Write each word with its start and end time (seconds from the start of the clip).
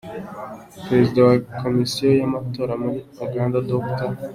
Perezida 0.87 1.19
wa 1.27 1.35
Komisiyo 1.61 2.07
y’amatora 2.19 2.73
muri 2.83 2.99
Uganda, 3.25 3.57
Dr. 3.69 4.09